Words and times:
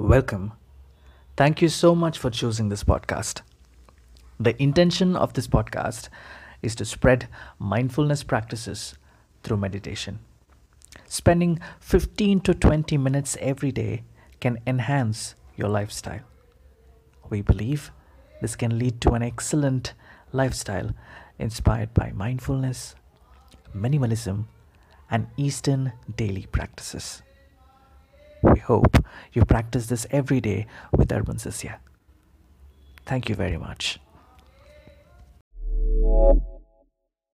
Welcome. 0.00 0.54
Thank 1.36 1.60
you 1.60 1.68
so 1.68 1.94
much 1.94 2.16
for 2.16 2.30
choosing 2.30 2.70
this 2.70 2.84
podcast. 2.84 3.42
The 4.40 4.60
intention 4.60 5.14
of 5.14 5.34
this 5.34 5.46
podcast 5.46 6.08
is 6.62 6.74
to 6.76 6.86
spread 6.86 7.28
mindfulness 7.58 8.22
practices 8.22 8.94
through 9.42 9.58
meditation. 9.58 10.20
Spending 11.04 11.60
15 11.80 12.40
to 12.40 12.54
20 12.54 12.96
minutes 12.96 13.36
every 13.42 13.70
day 13.72 14.04
can 14.40 14.58
enhance 14.66 15.34
your 15.54 15.68
lifestyle. 15.68 16.24
We 17.28 17.42
believe 17.42 17.92
this 18.40 18.56
can 18.56 18.78
lead 18.78 19.02
to 19.02 19.10
an 19.10 19.22
excellent 19.22 19.92
lifestyle 20.32 20.92
inspired 21.38 21.92
by 21.92 22.12
mindfulness, 22.12 22.94
minimalism, 23.76 24.46
and 25.10 25.26
Eastern 25.36 25.92
daily 26.16 26.46
practices. 26.46 27.20
Hope 28.70 29.04
you 29.32 29.44
practice 29.44 29.86
this 29.86 30.06
every 30.12 30.40
day 30.40 30.68
with 30.92 31.10
Urban 31.10 31.38
Sisya. 31.38 31.78
Thank 33.04 33.28
you 33.28 33.34
very 33.34 33.56
much. 33.56 33.98